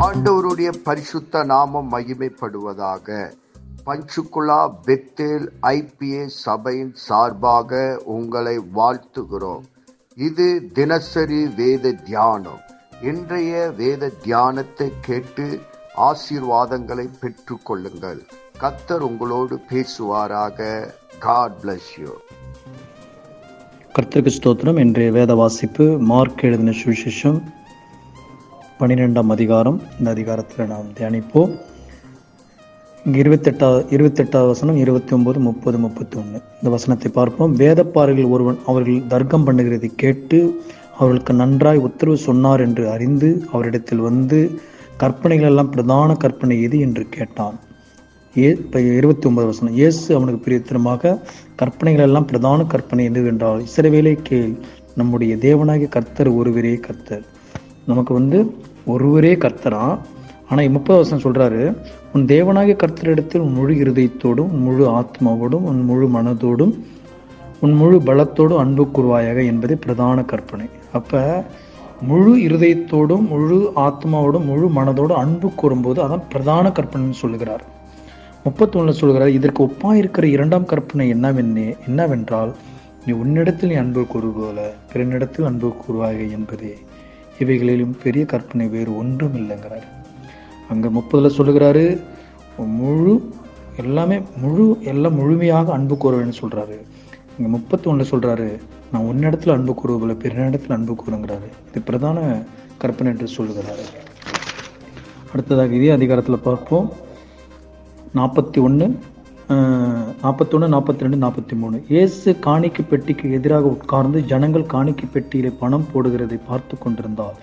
[0.00, 3.32] ஆண்டவருடைய பரிசுத்த நாமம் மகிமைப்படுவதாக.
[3.86, 9.64] பஞ்சுகுலா பெத்தேல் ஐபிஏ சபையின் சார்பாக உங்களை வாழ்த்துகிறோம்.
[10.16, 12.60] இது தினசரி வேத தியானம்.
[13.02, 15.60] இன்றைய வேத தியானத்தை கேட்டு
[16.10, 18.22] ஆசீர்வாதங்களை பெற்று கொள்ளுங்கள்
[18.60, 20.88] கத்தர் உங்களோடு பேசுவாராக.
[21.18, 22.12] காட் பிளஸ் யூ
[23.94, 24.78] கர்த்தருக்கு ஸ்தோத்திரம்.
[24.78, 27.40] இன்றைய வேத வாசிப்பு மார்க் எழுதின சுவிசேஷம்
[28.82, 29.76] பன்னிரெண்டாம் அதிகாரம்.
[29.98, 31.50] இந்த அதிகாரத்தில் நாம் தியானிப்போம்.
[33.04, 37.52] இங்கே இருபத்தெட்டா இருபத்தெட்டாவது வசனம் இருபத்தி ஒம்பது முப்பது முப்பத்தி ஒன்று இந்த வசனத்தை பார்ப்போம்.
[37.60, 40.38] வேதப்பாறைகள் ஒருவன் அவர்கள் தர்க்கம் பண்ணுகிறதை கேட்டு
[40.98, 44.38] அவர்களுக்கு நன்றாய் உத்தரவு சொன்னார் என்று அறிந்து அவரிடத்தில் வந்து
[45.02, 47.58] கற்பனைகள் எல்லாம் பிரதான கற்பனை எது என்று கேட்டான்.
[48.34, 49.76] ஏ இப்போ இருபத்தி ஒன்பது வசனம்.
[49.82, 51.14] இயேசு அவனுக்கு பிரியத்தனமாக
[51.62, 54.52] கற்பனைகள் எல்லாம் பிரதான கற்பனை எது என்றால் இசைவேலை கேள்
[55.02, 57.24] நம்முடைய தேவனாகிய கர்த்தர் ஒருவரே கர்த்தர்.
[57.90, 58.38] நமக்கு வந்து
[58.84, 59.98] ஒருவரே கர்த்தரா?
[60.48, 61.76] ஆனால் முப்பது வருஷம் சொல்கிறாரு
[62.12, 66.74] உன் தேவனாகிய கர்த்தரிடத்தில் உன் முழு இருதயத்தோடும் உன் முழு ஆத்மாவோடும் உன் முழு மனதோடும்
[67.60, 70.68] உன் முழு பலத்தோடும் அன்பு கூறுவாயாக என்பதே பிரதான கற்பனை.
[70.92, 71.44] அப்போ
[72.00, 77.64] முழு இருதயத்தோடும் முழு ஆத்மாவோடும் முழு மனதோடும் அன்பு கூறும்போது அதான் பிரதான கற்பனைன்னு சொல்லுகிறார்.
[78.44, 82.54] முப்பத்தொன்னில் சொல்கிறார் இதற்கு ஒப்பாக இருக்கிற இரண்டாம் கற்பனை என்னவென்னே என்னவென்றால்
[83.06, 86.76] நீ உன்னிடத்தில் நீ அன்பு கூறுபோல பிறனிடத்தில் அன்பு கூறுவாக என்பதே.
[87.42, 89.86] இவைகளிலும் பெரிய கற்பனை வேறு ஒன்றும் இல்லைங்கிறார்.
[90.72, 91.84] அங்கே முப்பதில் சொல்லுகிறாரு
[92.80, 93.14] முழு
[93.82, 96.76] எல்லாமே முழு எல்லாம் முழுமையாக அன்பு கூறுவேன்னு சொல்கிறாரு
[97.36, 98.48] இங்கே முப்பத்தி ஒன்றில் சொல்கிறாரு
[98.92, 101.48] நான் உன்னிடத்துல அன்பு கூறுவதில்லை பிறனிடத்தில் அன்பு கூறுங்கிறாரு.
[101.68, 102.18] இது பிரதான
[102.82, 103.84] கற்பனை என்று சொல்லுகிறாரு.
[105.32, 106.88] அடுத்ததாக இதே அதிகாரத்தில் பார்ப்போம்.
[108.18, 108.86] நாற்பத்தி ஒன்று
[109.50, 116.38] நாற்பத்தொன்று நாற்பத்தி ரெண்டு நாற்பத்தி மூணு இயேசு காணிக்கு பெட்டிக்கு எதிராக உட்கார்ந்து ஜனங்கள் காணிக்கு பெட்டியிலே பணம் போடுகிறதை
[116.50, 117.36] பார்த்து கொண்டிருந்தார்.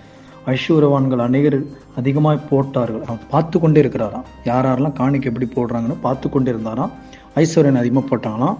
[0.54, 1.58] ஐஸ்வரவான்கள் அநேகர்
[2.00, 3.02] அதிகமாக போட்டார்கள்.
[3.06, 4.28] அவன் பார்த்து கொண்டே இருக்கிறாராம்.
[4.44, 6.94] யார் யாரெல்லாம் காணிக்கு எப்படி போடுறாங்கன்னு பார்த்து கொண்டே இருந்தாராம்.
[7.42, 8.56] ஐஸ்வர்யன் அதிகமாக போட்டாங்களாம்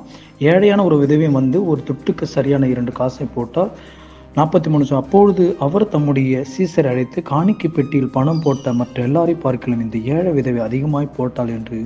[0.50, 3.72] ஏழையான ஒரு விதவையும் வந்து ஒரு துட்டுக்கு சரியான இரண்டு காசை போட்டால்
[4.36, 9.98] நாற்பத்தி மூணு அப்பொழுது அவர் தம்முடைய சீசரை அழைத்து காணிக்கு பெட்டியில் பணம் போட்ட மற்ற எல்லாரையும் பார்க்கலாம் இந்த
[10.16, 11.78] ஏழை விதவை அதிகமாய் போட்டாள் என்று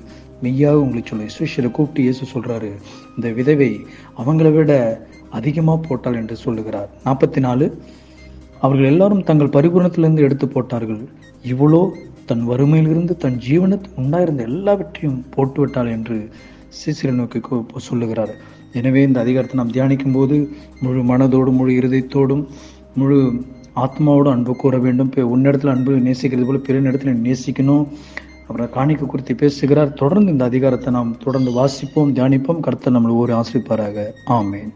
[0.44, 2.70] மெய்யாக உங்களுக்கு சொல்லி சுஷரை கூப்பிட்டு இயேசு சொல்கிறாரு
[3.16, 3.70] இந்த விதவை
[4.22, 4.72] அவங்களை விட
[5.38, 6.90] அதிகமாக போட்டாள் என்று சொல்லுகிறார்.
[7.06, 7.66] நாற்பத்தி நாலு
[8.64, 11.00] அவர்கள் எல்லாரும் தங்கள் பரிபூரணத்திலிருந்து எடுத்து போட்டார்கள்.
[11.52, 11.80] இவ்வளோ
[12.28, 16.16] தன் வறுமையிலிருந்து தன் ஜீவனத்து உண்டாயிருந்த எல்லாவற்றையும் போட்டுவிட்டாள் என்று
[16.78, 17.40] சீசிரை நோக்கி
[17.88, 18.32] சொல்லுகிறார்.
[18.78, 20.36] எனவே இந்த அதிகாரத்தை நாம் தியானிக்கும் போது
[20.84, 22.42] முழு மனதோடும் முழு இருதயத்தோடும்
[23.00, 23.18] முழு
[23.84, 25.08] ஆத்மாவோடு அன்பு கூற வேண்டும்.
[25.10, 27.84] இப்போ உன்னிடத்தில் அன்பு நேசிக்கிறது போல பிற இடத்துல நேசிக்கணும்.
[28.48, 29.92] அப்புறம் காணிக்க குறித்து பேசுகிறார்.
[29.92, 32.60] தொடர்ந்து இந்த அதிகாரத்தை நாம் தொடர்ந்து வாசிப்போம் தியானிப்போம்.
[32.60, 34.72] கர்த்தர் நம்மளை ஒரு ஆசிரிப்பாராக ஆமேன்.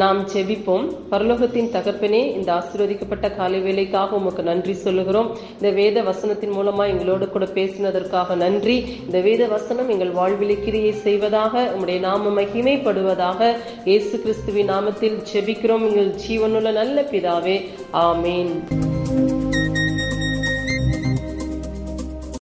[0.00, 0.84] நாம் செபிப்போம்.
[1.10, 5.36] பரலோகத்தின் தகப்பனே இந்த ஆசீர்வதிக்கப்பட்ட காலை வேலைக்காக உமக்கு நன்றி சொல்லுகிறோம்.
[5.52, 8.76] இந்த வேத வசனத்தின் மூலமா எங்களோடு கூட பேசினதற்காக நன்றி.
[9.06, 13.50] இந்த வேத வசனம் எங்கள் வாழ்விலை கிரியை செய்வதாக உம்முடைய நாம மகிமைப்படுவதாக
[13.84, 15.88] இயேசு கிறிஸ்துவின் நாமத்தில் செபிக்கிறோம்.
[15.90, 17.58] எங்கள் ஜீவனுள்ள நல்ல பிதாவே
[17.92, 18.89] ஆமேன்.